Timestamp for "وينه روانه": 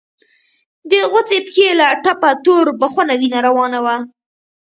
3.19-3.79